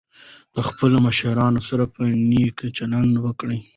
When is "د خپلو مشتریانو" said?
0.55-1.61